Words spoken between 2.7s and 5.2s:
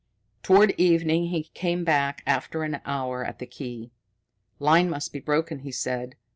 hour at the key. "Line must be